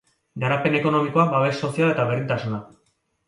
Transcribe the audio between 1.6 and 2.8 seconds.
soziala ta berdintasuna.